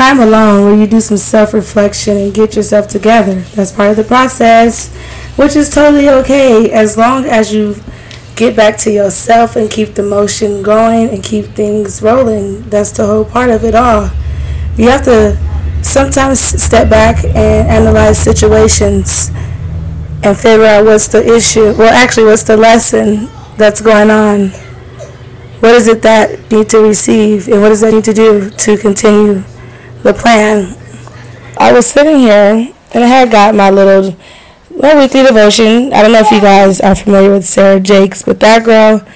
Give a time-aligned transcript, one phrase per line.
[0.00, 3.34] time alone where you do some self reflection and get yourself together.
[3.54, 4.88] That's part of the process,
[5.36, 7.76] which is totally okay as long as you
[8.34, 12.62] get back to yourself and keep the motion going and keep things rolling.
[12.70, 14.08] That's the whole part of it all.
[14.78, 15.36] You have to
[15.82, 19.30] sometimes step back and analyze situations
[20.24, 21.74] and figure out what's the issue.
[21.76, 24.48] Well, actually, what's the lesson that's going on?
[25.60, 28.78] What is it that need to receive, and what does that need to do to
[28.78, 29.44] continue
[30.02, 30.76] the plan?
[31.58, 34.16] I was sitting here, and I had got my little
[34.80, 35.92] my weekly devotion.
[35.92, 39.06] I don't know if you guys are familiar with Sarah Jakes, but that girl,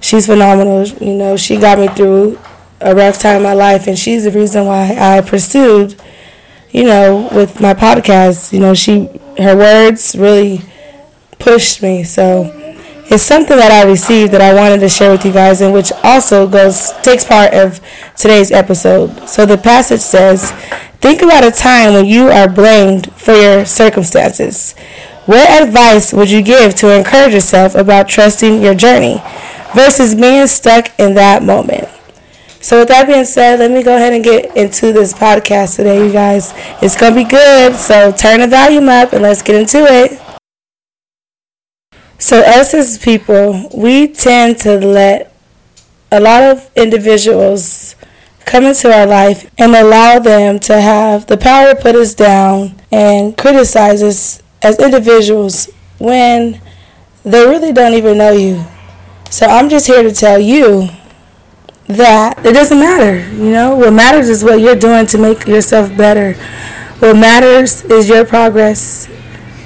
[0.00, 0.86] she's phenomenal.
[0.86, 2.38] You know, she got me through
[2.80, 6.00] a rough time in my life, and she's the reason why I pursued,
[6.70, 8.52] you know, with my podcast.
[8.52, 9.08] You know, she
[9.38, 10.62] her words really
[11.38, 12.04] pushed me.
[12.04, 12.44] So
[13.06, 15.92] it's something that I received that I wanted to share with you guys, and which
[16.02, 17.80] also goes takes part of
[18.16, 19.28] today's episode.
[19.28, 20.52] So the passage says,
[21.00, 24.74] "Think about a time when you are blamed for your circumstances.
[25.26, 29.22] What advice would you give to encourage yourself about trusting your journey
[29.74, 31.88] versus being stuck in that moment?"
[32.60, 35.98] So with that being said, let me go ahead and get into this podcast today,
[36.06, 36.54] you guys.
[36.80, 40.16] It's gonna be good, so turn the volume up and let's get into it.
[42.22, 45.34] So us as people, we tend to let
[46.12, 47.96] a lot of individuals
[48.44, 52.80] come into our life and allow them to have the power to put us down
[52.92, 56.60] and criticize us as individuals when
[57.24, 58.64] they really don't even know you.
[59.28, 60.90] So I'm just here to tell you
[61.88, 63.28] that it doesn't matter.
[63.34, 66.34] You know, what matters is what you're doing to make yourself better.
[67.00, 69.08] What matters is your progress.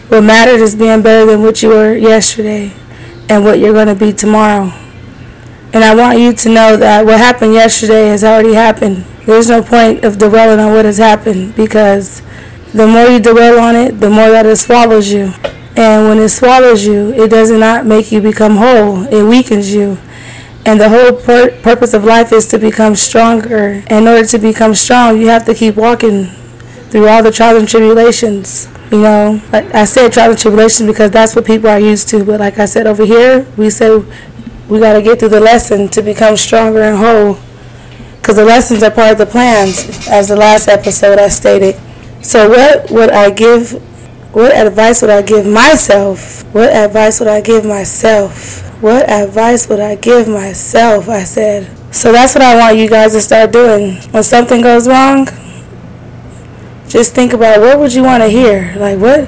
[0.09, 2.73] What matters is being better than what you were yesterday
[3.29, 4.73] and what you're going to be tomorrow.
[5.73, 9.05] And I want you to know that what happened yesterday has already happened.
[9.27, 12.23] There's no point of dwelling on what has happened because
[12.73, 15.33] the more you dwell on it, the more that it swallows you.
[15.77, 19.99] And when it swallows you, it does not make you become whole, it weakens you.
[20.65, 23.83] And the whole pur- purpose of life is to become stronger.
[23.91, 26.27] In order to become strong, you have to keep walking
[26.91, 28.69] through all the trials and tribulations.
[28.91, 32.25] You know, like I said trials and tribulations because that's what people are used to.
[32.25, 33.99] But like I said over here, we say
[34.69, 37.39] we got to get through the lesson to become stronger and whole.
[38.19, 41.81] Because the lessons are part of the plans, as the last episode I stated.
[42.23, 43.73] So, what would I give?
[44.35, 46.43] What advice would I give myself?
[46.53, 48.63] What advice would I give myself?
[48.83, 51.09] What advice would I give myself?
[51.09, 51.95] I said.
[51.95, 53.97] So that's what I want you guys to start doing.
[54.11, 55.29] When something goes wrong,
[56.89, 58.75] just think about what would you want to hear?
[58.77, 59.27] Like what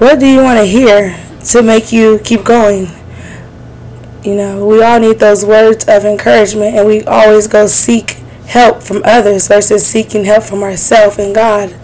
[0.00, 2.88] what do you want to hear to make you keep going?
[4.22, 8.12] You know, we all need those words of encouragement and we always go seek
[8.46, 11.74] help from others versus seeking help from ourselves and God.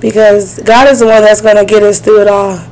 [0.00, 2.66] Because God is the one that's going to get us through it all.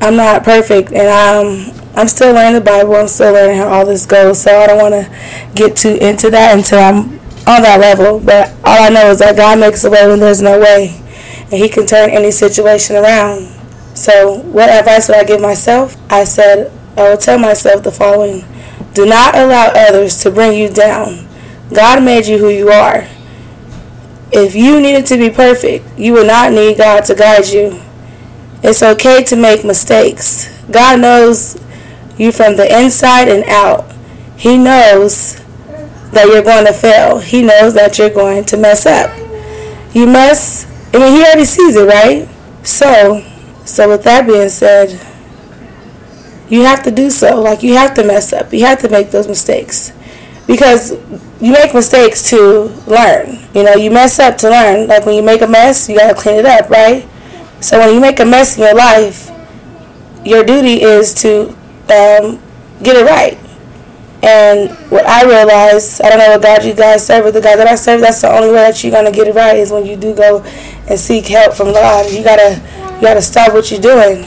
[0.00, 2.94] I'm not perfect and I'm I'm still learning the Bible.
[2.94, 4.42] I'm still learning how all this goes.
[4.42, 8.20] So I don't want to get too into that until I'm on that level.
[8.20, 11.00] But all I know is that God makes a way when there's no way.
[11.42, 13.54] And He can turn any situation around.
[13.94, 15.96] So what advice would I give myself?
[16.10, 18.44] I said, I would tell myself the following.
[18.94, 21.28] Do not allow others to bring you down.
[21.74, 23.06] God made you who you are.
[24.32, 27.80] If you needed to be perfect, you would not need God to guide you.
[28.62, 30.48] It's okay to make mistakes.
[30.70, 31.60] God knows
[32.18, 33.92] you from the inside and out.
[34.36, 35.40] He knows
[36.12, 37.18] that you're going to fail.
[37.18, 39.10] He knows that you're going to mess up.
[39.94, 42.28] You must, I mean, he already sees it, right?
[42.66, 43.24] So,
[43.64, 44.90] so with that being said,
[46.48, 47.40] you have to do so.
[47.40, 48.52] Like, you have to mess up.
[48.52, 49.92] You have to make those mistakes.
[50.46, 50.92] Because
[51.40, 53.38] you make mistakes to learn.
[53.52, 54.86] You know, you mess up to learn.
[54.86, 57.08] Like, when you make a mess, you got to clean it up, right?
[57.60, 59.30] So, when you make a mess in your life,
[60.24, 61.48] your duty is to
[61.88, 62.40] um,
[62.82, 63.38] get it right.
[64.22, 67.56] And what I realized, I don't know what God you guys serve, but the God
[67.56, 69.86] that I serve, that's the only way that you're gonna get it right is when
[69.86, 70.42] you do go
[70.88, 72.10] and seek help from God.
[72.10, 72.60] You gotta,
[72.96, 74.24] you gotta stop what you're doing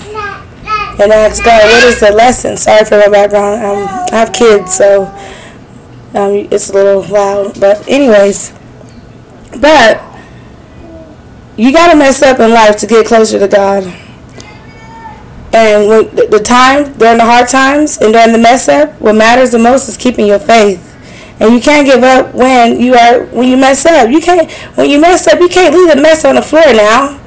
[1.01, 2.57] and ask God, what is the lesson?
[2.57, 3.63] Sorry for my background.
[3.63, 5.05] Um, I have kids, so
[6.13, 7.59] um, it's a little loud.
[7.59, 8.53] But anyways,
[9.59, 10.01] but
[11.57, 13.83] you gotta mess up in life to get closer to God.
[15.51, 19.51] And when the time during the hard times and during the mess up, what matters
[19.51, 20.85] the most is keeping your faith.
[21.39, 24.09] And you can't give up when you are when you mess up.
[24.09, 25.39] You can't when you mess up.
[25.39, 27.19] You can't leave a mess on the floor now.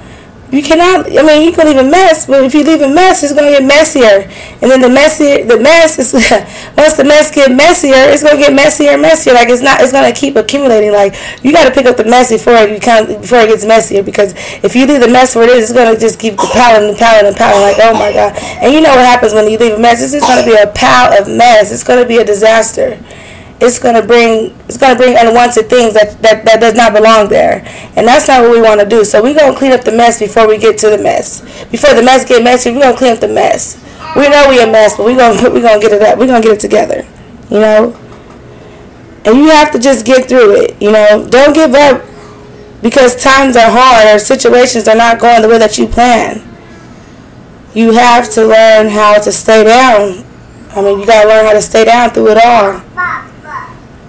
[0.52, 1.08] You cannot.
[1.08, 3.56] I mean, you can leave a mess, but if you leave a mess, it's gonna
[3.56, 4.28] get messier.
[4.60, 6.12] And then the messier, the mess is
[6.76, 9.32] once the mess get messier, it's gonna get messier and messier.
[9.32, 9.80] Like it's not.
[9.80, 10.92] It's gonna keep accumulating.
[10.92, 14.02] Like you got to pick up the mess before you kind before it gets messier.
[14.02, 16.98] Because if you leave the mess where it is, it's gonna just keep piling and
[16.98, 17.62] piling and piling.
[17.62, 18.36] Like oh my god.
[18.60, 20.02] And you know what happens when you leave a mess?
[20.02, 21.72] It's just gonna be a pile of mess.
[21.72, 23.00] It's gonna be a disaster
[23.62, 27.62] it's gonna bring it's gonna bring unwanted things that, that, that does not belong there.
[27.94, 29.04] And that's not what we wanna do.
[29.04, 31.40] So we're gonna clean up the mess before we get to the mess.
[31.70, 33.78] Before the mess get messy, we're gonna clean up the mess.
[34.16, 36.18] We know we a mess, but we're gonna we gonna get it up.
[36.18, 37.06] We're gonna get it together.
[37.50, 37.96] You know?
[39.24, 40.82] And you have to just get through it.
[40.82, 42.02] You know, don't give up
[42.82, 46.42] because times are hard or situations are not going the way that you plan.
[47.74, 50.24] You have to learn how to stay down.
[50.74, 52.82] I mean, you gotta learn how to stay down through it all.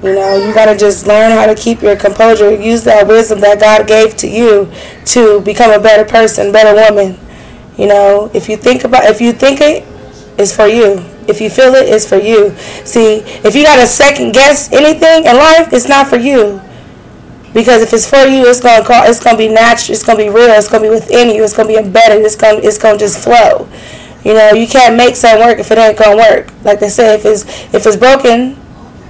[0.03, 2.53] You know, you got to just learn how to keep your composure.
[2.53, 4.69] Use that wisdom that God gave to you
[5.05, 7.17] to become a better person, better woman.
[7.77, 9.87] You know, if you think about, if you think it,
[10.37, 10.99] it's for you.
[11.27, 12.51] If you feel it, it's for you.
[12.83, 16.61] See, if you got to second guess anything in life, it's not for you.
[17.53, 20.29] Because if it's for you, it's gonna call, it's gonna be natural, it's gonna be
[20.29, 23.23] real, it's gonna be within you, it's gonna be embedded, it's gonna it's gonna just
[23.23, 23.69] flow.
[24.25, 26.51] You know, you can't make something work if it ain't gonna work.
[26.63, 28.57] Like they say, if it's if it's broken,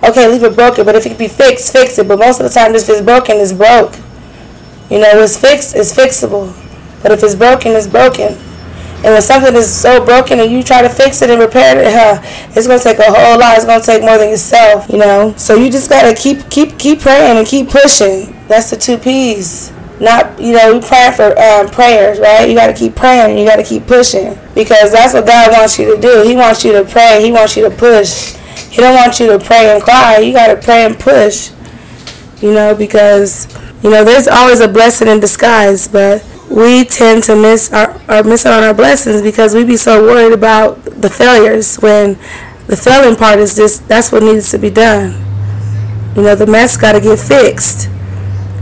[0.09, 2.07] okay, leave it broken, but if it can be fixed, fix it.
[2.07, 3.95] But most of the time, if it's broken, it's broke.
[4.89, 6.53] You know, it's fixed, it's fixable.
[7.01, 8.37] But if it's broken, it's broken.
[9.03, 11.91] And when something is so broken and you try to fix it and repair it,
[11.91, 12.21] huh,
[12.55, 13.57] it's gonna take a whole lot.
[13.57, 15.33] It's gonna take more than yourself, you know.
[15.35, 18.33] So you just gotta keep keep keep praying and keep pushing.
[18.47, 19.73] That's the two P's.
[19.99, 22.45] Not you know we pray for um, prayers, right?
[22.45, 23.37] You gotta keep praying.
[23.37, 26.23] You gotta keep pushing because that's what God wants you to do.
[26.23, 27.21] He wants you to pray.
[27.21, 28.35] He wants you to push.
[28.73, 30.17] He don't want you to pray and cry.
[30.17, 31.51] You got to pray and push.
[32.41, 33.45] You know, because
[33.83, 38.23] you know there's always a blessing in disguise, but we tend to miss our, or
[38.23, 42.15] miss on our blessings because we be so worried about the failures when
[42.65, 45.23] the failing part is just that's what needs to be done.
[46.15, 47.89] You know, the mess got to get fixed.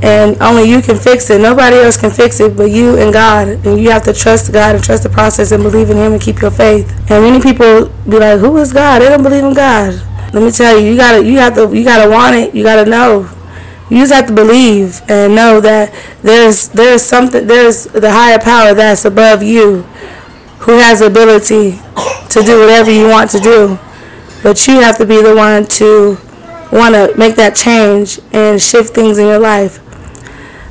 [0.01, 1.39] And only you can fix it.
[1.41, 3.47] Nobody else can fix it but you and God.
[3.65, 6.21] And you have to trust God and trust the process and believe in Him and
[6.21, 6.89] keep your faith.
[7.11, 10.01] And many people be like, "Who is God?" They don't believe in God.
[10.33, 12.55] Let me tell you, you gotta, you have to, you gotta want it.
[12.55, 13.29] You gotta know.
[13.89, 15.93] You just have to believe and know that
[16.23, 19.81] there's there's something there's the higher power that's above you,
[20.59, 21.81] who has the ability
[22.29, 23.77] to do whatever you want to do.
[24.41, 26.17] But you have to be the one to
[26.71, 29.80] want to make that change and shift things in your life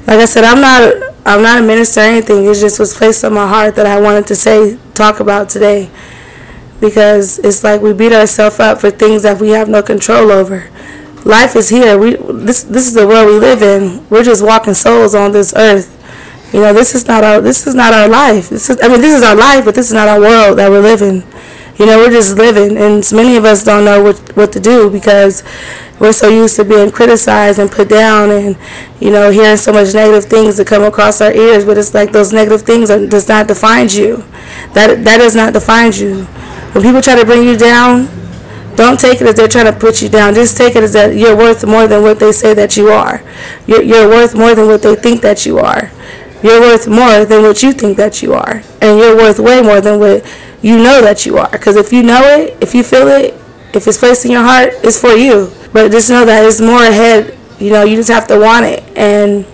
[0.06, 2.44] like I said, I'm not I'm not a minister or anything.
[2.44, 5.90] It just was placed on my heart that I wanted to say talk about today.
[6.80, 10.70] Because it's like we beat ourselves up for things that we have no control over.
[11.24, 11.98] Life is here.
[11.98, 14.08] We this this is the world we live in.
[14.08, 15.96] We're just walking souls on this earth.
[16.54, 18.48] You know, this is not our this is not our life.
[18.48, 20.70] This is I mean this is our life, but this is not our world that
[20.70, 21.22] we're living.
[21.80, 24.90] You know, we're just living and many of us don't know what what to do
[24.90, 25.42] because
[25.98, 28.58] we're so used to being criticized and put down and
[29.00, 32.12] you know hearing so much negative things that come across our ears but it's like
[32.12, 34.18] those negative things are, does not define you.
[34.74, 36.24] That that does not define you.
[36.74, 38.10] When people try to bring you down
[38.76, 40.34] don't take it as they're trying to put you down.
[40.34, 43.22] Just take it as that you're worth more than what they say that you are.
[43.66, 45.90] You're, you're worth more than what they think that you are
[46.42, 49.80] you're worth more than what you think that you are and you're worth way more
[49.80, 50.24] than what
[50.62, 53.34] you know that you are because if you know it if you feel it
[53.74, 56.82] if it's placed in your heart it's for you but just know that it's more
[56.82, 57.36] ahead.
[57.58, 59.46] You know, you just have to want it and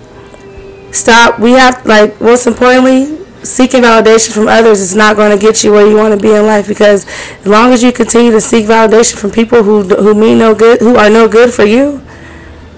[0.95, 1.39] stop.
[1.39, 5.73] We have like most importantly, seeking validation from others is not going to get you
[5.73, 7.07] where you want to be in life because
[7.41, 10.81] as long as you continue to seek validation from people who who mean no good,
[10.81, 12.03] who are no good for you,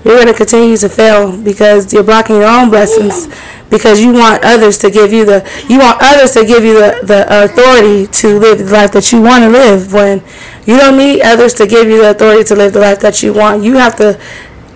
[0.05, 3.29] you're going to continue to fail because you're blocking your own blessings
[3.71, 7.01] because you want others to give you the you want others to give you the,
[7.05, 10.23] the authority to live the life that you want to live when
[10.67, 13.33] you don't need others to give you the authority to live the life that you
[13.33, 13.63] want.
[13.63, 14.19] You have to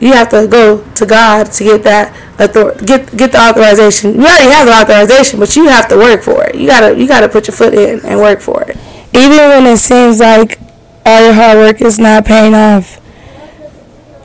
[0.00, 4.14] you have to go to God to get that authority get get the authorization.
[4.14, 6.56] You already have the authorization but you have to work for it.
[6.56, 8.76] You gotta you gotta put your foot in and work for it.
[9.14, 10.58] Even when it seems like
[11.04, 13.01] all your hard work is not paying off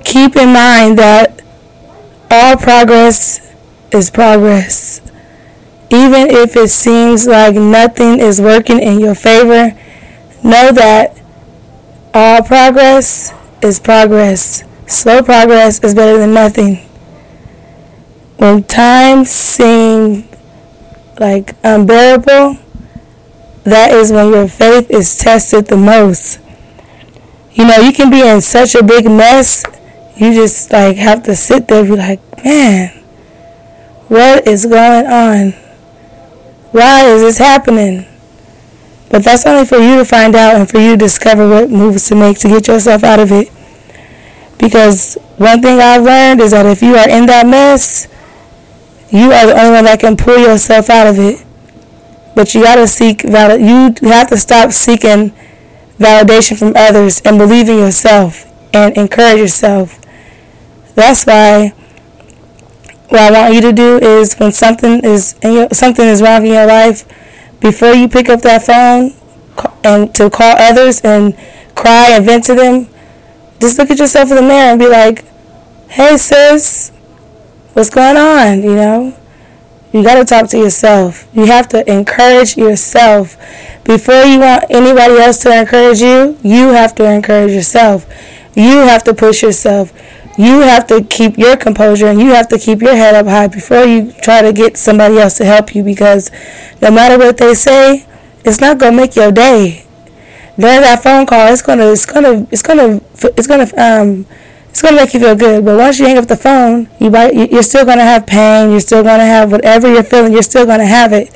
[0.07, 1.41] keep in mind that
[2.31, 3.53] all progress
[3.91, 5.01] is progress.
[5.89, 9.77] Even if it seems like nothing is working in your favor,
[10.43, 11.21] know that
[12.13, 14.63] all progress is progress.
[14.87, 16.77] Slow progress is better than nothing.
[18.37, 20.27] When times seem
[21.19, 22.57] like unbearable,
[23.63, 26.39] that is when your faith is tested the most.
[27.51, 29.63] You know, you can be in such a big mess,
[30.19, 32.89] you just like have to sit there and be like, man,
[34.07, 35.51] what is going on?
[36.71, 38.05] Why is this happening?
[39.09, 42.07] But that's only for you to find out and for you to discover what moves
[42.09, 43.49] to make to get yourself out of it.
[44.57, 48.07] Because one thing I've learned is that if you are in that mess,
[49.09, 51.45] you are the only one that can pull yourself out of it.
[52.35, 53.61] But you gotta seek valid.
[53.61, 55.31] You have to stop seeking
[55.97, 59.99] validation from others and believe in yourself and encourage yourself.
[60.97, 61.75] That's why
[63.09, 66.53] what I want you to do is when something is your, something is wrong in
[66.53, 67.05] your life,
[67.59, 69.13] before you pick up that phone
[69.83, 71.37] and to call others and
[71.75, 72.87] cry and vent to them,
[73.59, 75.23] just look at yourself in the mirror and be like,
[75.87, 76.91] "Hey, sis,
[77.73, 79.17] what's going on?" You know,
[79.93, 81.27] you got to talk to yourself.
[81.31, 83.37] You have to encourage yourself
[83.83, 86.39] before you want anybody else to encourage you.
[86.41, 88.07] You have to encourage yourself.
[88.55, 89.93] You have to push yourself
[90.37, 93.47] you have to keep your composure and you have to keep your head up high
[93.47, 96.29] before you try to get somebody else to help you because
[96.79, 98.05] no matter what they say,
[98.45, 99.83] it's not gonna make your day.
[100.57, 103.01] During that phone call, it's gonna, it's gonna, it's gonna,
[103.35, 104.27] it's gonna, um,
[104.69, 105.65] it's gonna make you feel good.
[105.65, 108.69] But once you hang up the phone, you might, you're still gonna have pain.
[108.69, 110.33] You're still gonna have whatever you're feeling.
[110.33, 111.35] You're still gonna have it.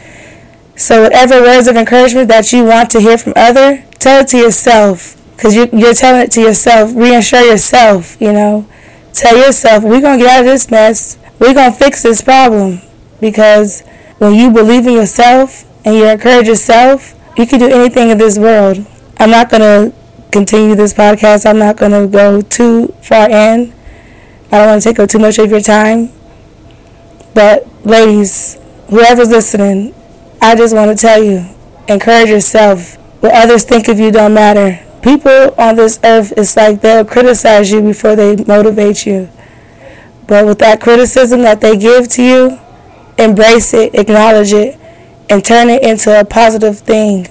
[0.76, 4.38] So whatever words of encouragement that you want to hear from other, tell it to
[4.38, 6.96] yourself because you, you're telling it to yourself.
[6.96, 8.20] Reassure yourself.
[8.22, 8.68] You know
[9.14, 11.18] tell yourself, we're going to get out of this mess.
[11.40, 12.82] We're going to fix this problem.
[13.20, 13.82] Because
[14.18, 18.38] when you believe in yourself and you encourage yourself, you can do anything in this
[18.38, 18.86] world.
[19.18, 19.98] I'm not going to
[20.32, 21.46] continue this podcast.
[21.46, 23.74] I'm not going to go too far in.
[24.52, 26.12] I don't want to take up too much of your time.
[27.34, 28.58] But, ladies,
[28.90, 29.94] whoever's listening,
[30.42, 31.46] I just want to tell you
[31.88, 32.98] encourage yourself.
[33.22, 37.72] What others think of you don't matter people on this earth, it's like they'll criticize
[37.72, 39.30] you before they motivate you.
[40.28, 42.60] But with that criticism that they give to you,
[43.18, 44.80] embrace it, acknowledge it,
[45.30, 47.28] and turn it into a positive thing.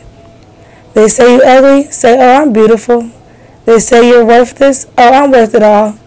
[0.94, 3.10] They say you're ugly, say, oh, I'm beautiful.
[3.64, 5.98] They say you're worthless, oh, I'm worth it all.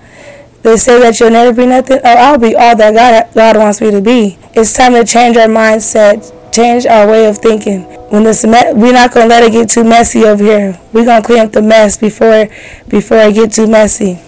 [0.62, 3.82] They say that you'll never be nothing, oh, I'll be all that God, God wants
[3.82, 4.38] me to be.
[4.53, 7.82] It's time to change our mindset, change our way of thinking.
[8.10, 10.80] When this me- we're not gonna let it get too messy over here.
[10.94, 12.48] We're gonna clean up the mess before
[12.88, 14.20] before it get too messy.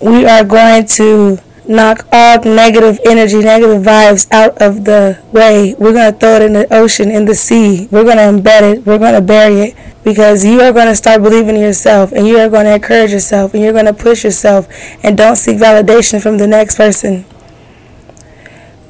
[0.00, 5.74] We are going to knock all negative energy, negative vibes out of the way.
[5.78, 7.88] We're going to throw it in the ocean, in the sea.
[7.90, 8.86] We're going to embed it.
[8.86, 12.26] We're going to bury it because you are going to start believing in yourself and
[12.26, 14.68] you are going to encourage yourself and you're going to push yourself
[15.02, 17.24] and don't seek validation from the next person.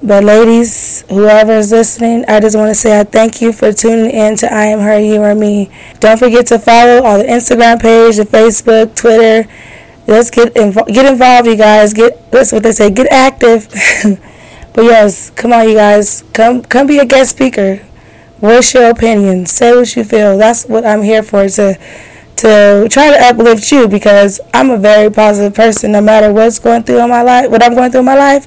[0.07, 4.09] But ladies, whoever is listening, I just want to say I thank you for tuning
[4.09, 5.69] in to I Am Her, You Are Me.
[5.99, 9.51] Don't forget to follow all the Instagram page, the Facebook, Twitter.
[10.07, 11.93] Let's get invo- get involved, you guys.
[11.93, 12.89] Get that's what they say.
[12.91, 13.67] Get active.
[14.75, 16.23] but yes, come on, you guys.
[16.33, 17.85] Come come be a guest speaker.
[18.39, 19.47] Voice your opinion.
[19.47, 20.39] Say what you feel.
[20.39, 21.49] That's what I'm here for.
[21.49, 21.77] To
[22.37, 25.91] to try to uplift you because I'm a very positive person.
[25.91, 28.47] No matter what's going through in my life, what I'm going through in my life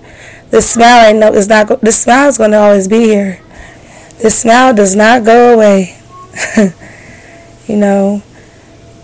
[0.51, 3.41] the smile ain't no, it's not, the smile is going to always be here.
[4.21, 5.97] The smile does not go away.
[7.67, 8.23] you know,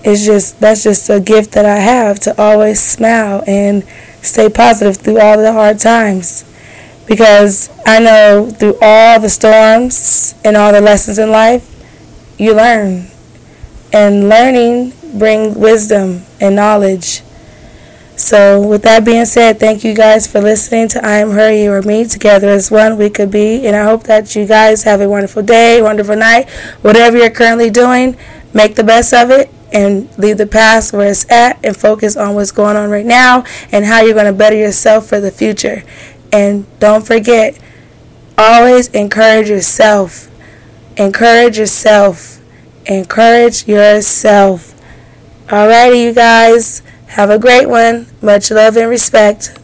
[0.03, 3.83] it's just, that's just a gift that I have to always smile and
[4.21, 6.51] stay positive through all the hard times.
[7.07, 11.71] Because I know through all the storms and all the lessons in life,
[12.39, 13.07] you learn.
[13.93, 17.21] And learning brings wisdom and knowledge.
[18.25, 21.72] So, with that being said, thank you guys for listening to I Am Her, You
[21.74, 22.05] Are Me.
[22.05, 23.67] Together as one, we could be.
[23.67, 26.50] And I hope that you guys have a wonderful day, wonderful night.
[26.82, 28.17] Whatever you're currently doing,
[28.51, 32.34] make the best of it and leave the past where it's at and focus on
[32.34, 35.84] what's going on right now and how you're going to better yourself for the future.
[36.34, 37.60] And don't forget,
[38.39, 40.32] always encourage yourself.
[40.98, 42.41] Encourage yourself.
[42.88, 44.74] Encourage yourself.
[45.46, 46.82] Alrighty, you guys.
[47.15, 48.07] Have a great one.
[48.22, 49.57] Much love and respect.